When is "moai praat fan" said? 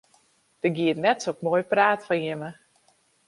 1.45-2.21